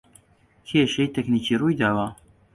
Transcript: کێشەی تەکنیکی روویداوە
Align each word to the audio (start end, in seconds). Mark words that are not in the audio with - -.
کێشەی 0.67 1.11
تەکنیکی 1.15 1.59
روویداوە 1.61 2.07